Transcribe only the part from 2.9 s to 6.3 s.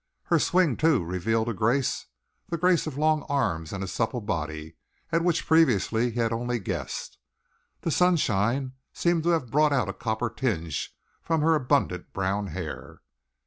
long arms and a supple body, at which previously he